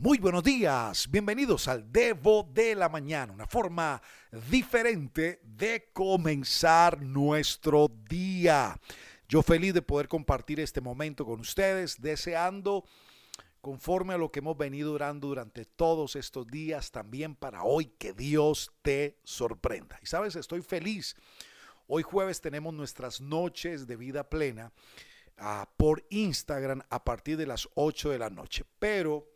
[0.00, 4.00] Muy buenos días, bienvenidos al Devo de la Mañana, una forma
[4.48, 8.78] diferente de comenzar nuestro día.
[9.28, 12.84] Yo feliz de poder compartir este momento con ustedes, deseando,
[13.60, 18.12] conforme a lo que hemos venido orando durante todos estos días, también para hoy que
[18.12, 19.98] Dios te sorprenda.
[20.00, 21.16] Y sabes, estoy feliz.
[21.88, 24.70] Hoy jueves tenemos nuestras noches de vida plena
[25.40, 29.26] uh, por Instagram a partir de las 8 de la noche, pero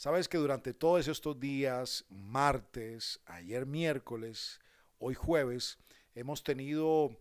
[0.00, 4.58] Sabes que durante todos estos días, martes, ayer miércoles,
[4.98, 5.76] hoy jueves,
[6.14, 7.18] hemos tenido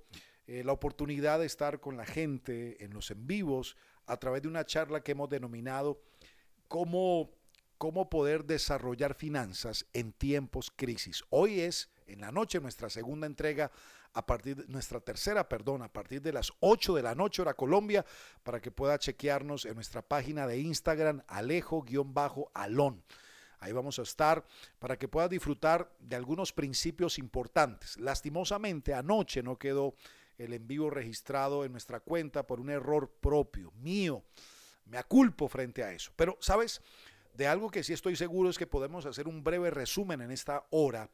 [0.47, 4.47] eh, la oportunidad de estar con la gente en los en vivos a través de
[4.47, 6.01] una charla que hemos denominado
[6.69, 7.31] cómo,
[7.77, 11.25] cómo poder desarrollar finanzas en tiempos crisis.
[11.31, 13.71] Hoy es en la noche nuestra segunda entrega
[14.13, 17.53] a partir de nuestra tercera, perdón, a partir de las 8 de la noche hora
[17.53, 18.05] Colombia,
[18.43, 23.03] para que pueda chequearnos en nuestra página de Instagram, alejo-alón.
[23.59, 24.45] Ahí vamos a estar
[24.79, 27.97] para que pueda disfrutar de algunos principios importantes.
[27.97, 29.95] Lastimosamente, anoche no quedó
[30.37, 34.23] el en vivo registrado en nuestra cuenta por un error propio, mío.
[34.85, 36.11] Me aculpo frente a eso.
[36.15, 36.81] Pero, ¿sabes?
[37.33, 40.65] De algo que sí estoy seguro es que podemos hacer un breve resumen en esta
[40.71, 41.09] hora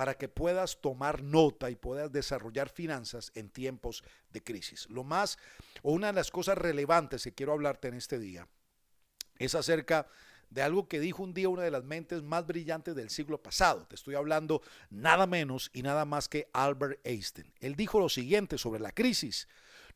[0.00, 4.88] para que puedas tomar nota y puedas desarrollar finanzas en tiempos de crisis.
[4.88, 5.36] Lo más,
[5.82, 8.48] o una de las cosas relevantes que quiero hablarte en este día,
[9.36, 10.06] es acerca
[10.48, 13.84] de algo que dijo un día una de las mentes más brillantes del siglo pasado.
[13.88, 17.52] Te estoy hablando nada menos y nada más que Albert Einstein.
[17.60, 19.48] Él dijo lo siguiente sobre la crisis.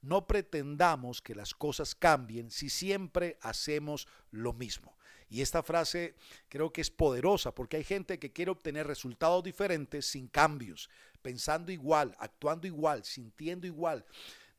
[0.05, 4.97] No pretendamos que las cosas cambien si siempre hacemos lo mismo.
[5.31, 6.15] Y esta frase
[6.49, 10.91] creo que es poderosa porque hay gente que quiere obtener resultados diferentes sin cambios,
[11.23, 14.05] pensando igual, actuando igual, sintiendo igual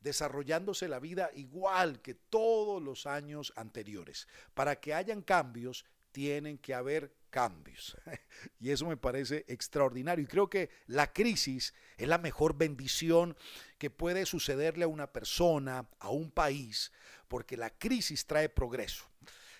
[0.06, 4.28] desarrollándose la vida igual que todos los años anteriores.
[4.54, 5.84] Para que hayan cambios,
[6.16, 7.94] tienen que haber cambios.
[8.58, 10.24] Y eso me parece extraordinario.
[10.24, 13.36] Y creo que la crisis es la mejor bendición
[13.76, 16.90] que puede sucederle a una persona, a un país,
[17.28, 19.04] porque la crisis trae progreso.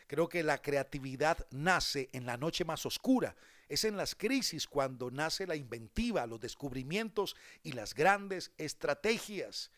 [0.07, 3.37] Creo que la creatividad nace en la noche más oscura.
[3.69, 9.71] Es en las crisis cuando nace la inventiva, los descubrimientos y las grandes estrategias.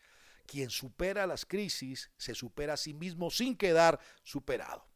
[0.45, 4.88] Quien supera las crisis se supera a sí mismo sin quedar superado.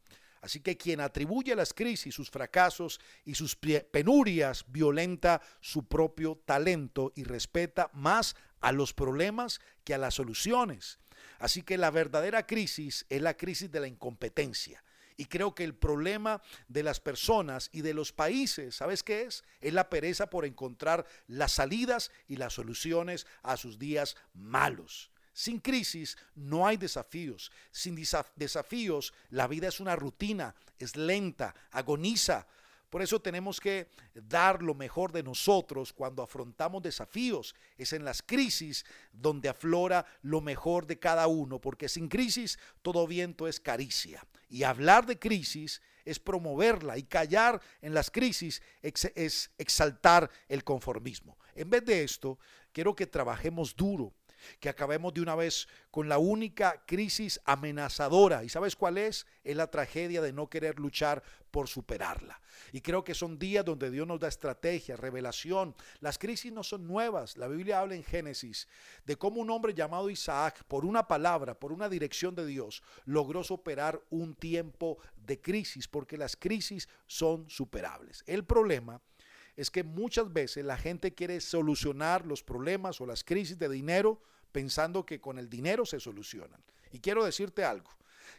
[0.43, 7.13] Así que quien atribuye las crisis sus fracasos y sus penurias violenta su propio talento
[7.15, 10.99] y respeta más a los problemas que a las soluciones.
[11.39, 14.83] Así que la verdadera crisis es la crisis de la incompetencia
[15.15, 19.45] y creo que el problema de las personas y de los países, ¿sabes qué es?
[19.61, 25.12] Es la pereza por encontrar las salidas y las soluciones a sus días malos.
[25.33, 27.51] Sin crisis no hay desafíos.
[27.71, 27.95] Sin
[28.35, 32.47] desafíos la vida es una rutina, es lenta, agoniza.
[32.91, 37.55] Por eso tenemos que dar lo mejor de nosotros cuando afrontamos desafíos.
[37.75, 43.07] Es en las crisis donde aflora lo mejor de cada uno, porque sin crisis todo
[43.07, 44.23] viento es caricia.
[44.47, 51.39] Y hablar de crisis es promoverla y callar en las crisis es exaltar el conformismo.
[51.55, 52.37] En vez de esto,
[52.71, 54.13] quiero que trabajemos duro
[54.59, 58.43] que acabemos de una vez con la única crisis amenazadora.
[58.43, 59.25] ¿Y sabes cuál es?
[59.43, 62.41] Es la tragedia de no querer luchar por superarla.
[62.71, 65.75] Y creo que son días donde Dios nos da estrategia, revelación.
[65.99, 67.37] Las crisis no son nuevas.
[67.37, 68.67] La Biblia habla en Génesis
[69.05, 73.43] de cómo un hombre llamado Isaac, por una palabra, por una dirección de Dios, logró
[73.43, 78.23] superar un tiempo de crisis, porque las crisis son superables.
[78.25, 78.99] El problema
[79.55, 84.21] es que muchas veces la gente quiere solucionar los problemas o las crisis de dinero
[84.53, 86.63] pensando que con el dinero se solucionan.
[86.93, 87.89] Y quiero decirte algo,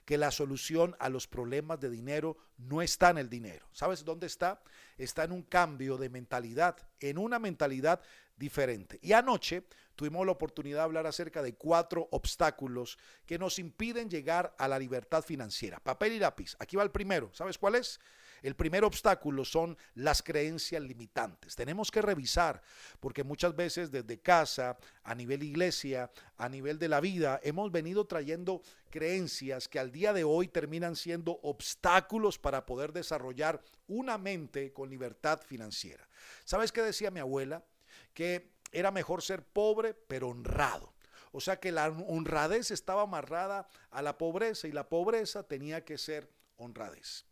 [0.04, 3.66] que la solución a los problemas de dinero no está en el dinero.
[3.72, 4.62] ¿Sabes dónde está?
[4.96, 8.00] Está en un cambio de mentalidad, en una mentalidad
[8.36, 8.98] diferente.
[9.02, 9.64] Y anoche
[9.96, 14.78] tuvimos la oportunidad de hablar acerca de cuatro obstáculos que nos impiden llegar a la
[14.78, 15.80] libertad financiera.
[15.80, 16.56] Papel y lápiz.
[16.58, 17.30] Aquí va el primero.
[17.32, 18.00] ¿Sabes cuál es?
[18.44, 21.56] El primer obstáculo son las creencias limitantes.
[21.56, 22.60] Tenemos que revisar,
[23.00, 28.06] porque muchas veces desde casa, a nivel iglesia, a nivel de la vida, hemos venido
[28.06, 28.60] trayendo
[28.90, 34.90] creencias que al día de hoy terminan siendo obstáculos para poder desarrollar una mente con
[34.90, 36.06] libertad financiera.
[36.44, 37.64] ¿Sabes qué decía mi abuela?
[38.12, 40.92] Que era mejor ser pobre pero honrado.
[41.32, 45.96] O sea que la honradez estaba amarrada a la pobreza y la pobreza tenía que
[45.96, 47.24] ser honradez.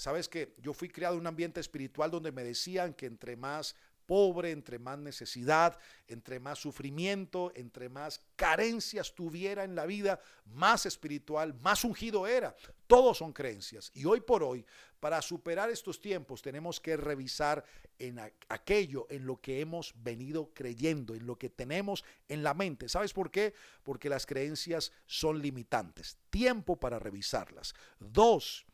[0.00, 3.76] Sabes que yo fui criado en un ambiente espiritual donde me decían que entre más
[4.10, 10.84] pobre, entre más necesidad, entre más sufrimiento, entre más carencias tuviera en la vida, más
[10.84, 12.56] espiritual, más ungido era.
[12.88, 13.92] Todos son creencias.
[13.94, 14.66] Y hoy por hoy,
[14.98, 17.64] para superar estos tiempos, tenemos que revisar
[18.00, 18.18] en
[18.48, 22.88] aquello en lo que hemos venido creyendo, en lo que tenemos en la mente.
[22.88, 23.54] ¿Sabes por qué?
[23.84, 26.16] Porque las creencias son limitantes.
[26.30, 27.74] Tiempo para revisarlas.
[28.00, 28.66] Dos,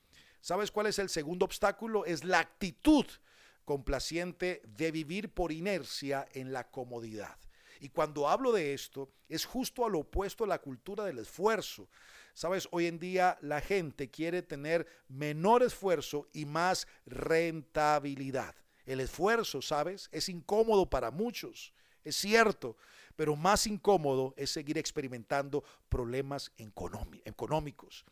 [0.47, 2.05] ¿sabes cuál es el segundo obstáculo?
[2.05, 3.05] Es la actitud
[3.65, 7.37] complaciente de vivir por inercia en la comodidad.
[7.81, 11.89] Y cuando hablo de esto, es justo al opuesto a la cultura del esfuerzo.
[12.33, 18.55] Sabes, hoy en día la gente quiere tener menor esfuerzo y más rentabilidad.
[18.85, 20.09] El esfuerzo, ¿sabes?
[20.13, 21.73] Es incómodo para muchos,
[22.05, 22.77] es cierto,
[23.17, 28.05] pero más incómodo es seguir experimentando problemas económicos.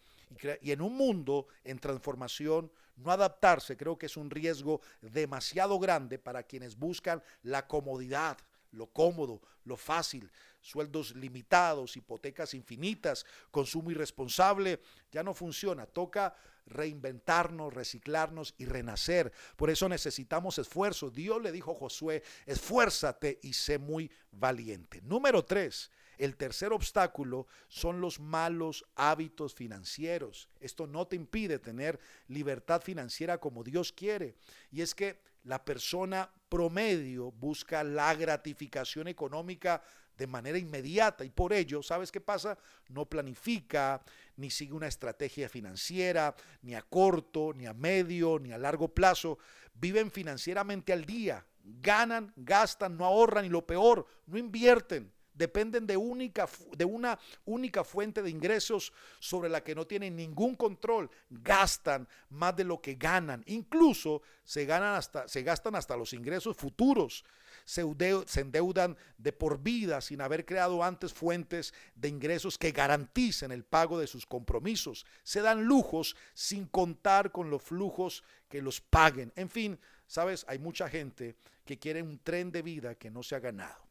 [0.61, 6.19] Y en un mundo en transformación, no adaptarse creo que es un riesgo demasiado grande
[6.19, 8.39] para quienes buscan la comodidad,
[8.73, 15.87] lo cómodo, lo fácil, sueldos limitados, hipotecas infinitas, consumo irresponsable, ya no funciona.
[15.87, 16.35] Toca
[16.67, 19.33] reinventarnos, reciclarnos y renacer.
[19.57, 21.11] Por eso necesitamos esfuerzo.
[21.11, 25.03] Dios le dijo a Josué, esfuérzate y sé muy valiente.
[25.03, 30.49] Número tres, el tercer obstáculo son los malos hábitos financieros.
[30.61, 34.37] Esto no te impide tener libertad financiera como Dios quiere.
[34.71, 39.83] Y es que la persona promedio busca la gratificación económica
[40.17, 42.57] de manera inmediata y por ello, ¿sabes qué pasa?
[42.89, 44.03] No planifica,
[44.37, 49.39] ni sigue una estrategia financiera, ni a corto, ni a medio, ni a largo plazo.
[49.75, 55.97] Viven financieramente al día, ganan, gastan, no ahorran y lo peor, no invierten dependen de,
[55.97, 62.09] única, de una única fuente de ingresos sobre la que no tienen ningún control, gastan
[62.31, 67.25] más de lo que ganan, incluso se, ganan hasta, se gastan hasta los ingresos futuros,
[67.65, 67.85] se,
[68.27, 73.65] se endeudan de por vida sin haber creado antes fuentes de ingresos que garanticen el
[73.65, 79.33] pago de sus compromisos, se dan lujos sin contar con los flujos que los paguen,
[79.37, 83.35] en fin, sabes, hay mucha gente que quiere un tren de vida que no se
[83.35, 83.84] ha ganado.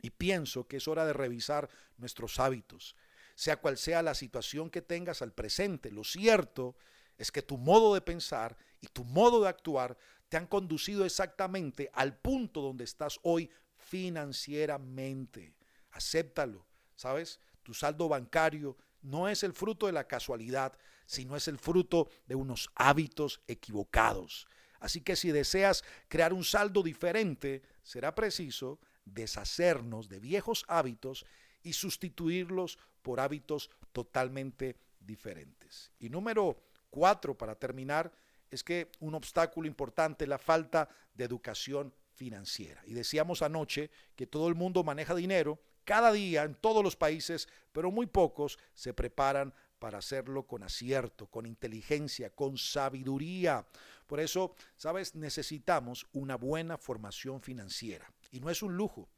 [0.00, 2.96] Y pienso que es hora de revisar nuestros hábitos,
[3.34, 5.90] sea cual sea la situación que tengas al presente.
[5.90, 6.76] Lo cierto
[7.18, 9.96] es que tu modo de pensar y tu modo de actuar
[10.28, 15.54] te han conducido exactamente al punto donde estás hoy financieramente.
[15.92, 17.40] Acéptalo, ¿sabes?
[17.62, 20.76] Tu saldo bancario no es el fruto de la casualidad,
[21.06, 24.46] sino es el fruto de unos hábitos equivocados.
[24.80, 31.24] Así que si deseas crear un saldo diferente, será preciso deshacernos de viejos hábitos
[31.62, 35.90] y sustituirlos por hábitos totalmente diferentes.
[35.98, 38.12] Y número cuatro, para terminar,
[38.50, 42.82] es que un obstáculo importante es la falta de educación financiera.
[42.86, 47.48] Y decíamos anoche que todo el mundo maneja dinero cada día en todos los países,
[47.72, 53.66] pero muy pocos se preparan para hacerlo con acierto, con inteligencia, con sabiduría.
[54.06, 58.10] Por eso, sabes, necesitamos una buena formación financiera.
[58.30, 59.08] Y no es un lujo,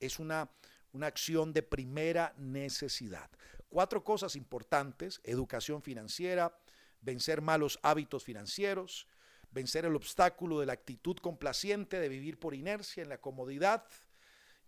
[0.00, 0.50] es una,
[0.92, 3.30] una acción de primera necesidad.
[3.68, 6.56] Cuatro cosas importantes, educación financiera,
[7.00, 9.06] vencer malos hábitos financieros,
[9.50, 13.84] vencer el obstáculo de la actitud complaciente de vivir por inercia en la comodidad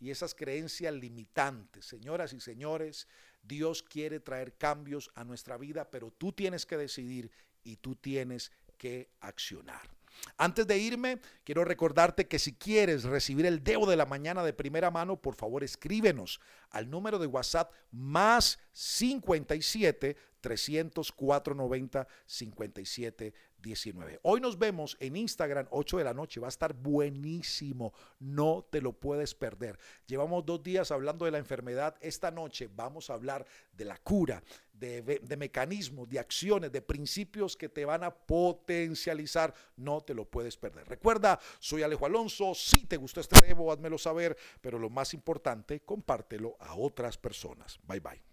[0.01, 1.87] y esas creencias limitantes.
[1.87, 3.09] Señoras y señores,
[3.43, 7.31] Dios quiere traer cambios a nuestra vida, pero tú tienes que decidir
[7.65, 9.98] y tú tienes que accionar.
[10.37, 14.53] Antes de irme, quiero recordarte que si quieres recibir el Debo de la mañana de
[14.53, 16.41] primera mano, por favor escríbenos
[16.71, 24.21] al número de WhatsApp más 57 304 90 57 19.
[24.23, 28.81] Hoy nos vemos en Instagram 8 de la noche, va a estar buenísimo, no te
[28.81, 29.79] lo puedes perder.
[30.07, 34.43] Llevamos dos días hablando de la enfermedad, esta noche vamos a hablar de la cura,
[34.73, 40.57] de, mecanismos, de acciones, de principios que te van a potencializar, no te lo puedes
[40.57, 40.89] perder.
[40.89, 45.81] Recuerda, soy Alejo Alonso, si te gustó este demo, házmelo saber, pero lo más importante,
[45.81, 47.79] compártelo a otras personas.
[47.87, 48.28] Bye bye.